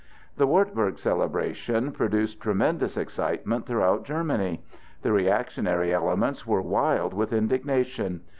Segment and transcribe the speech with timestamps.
[0.35, 4.63] The Wartburg celebration produced tremendous excitement throughout Germany.
[5.03, 8.21] The reactionary elements were wild with indignation.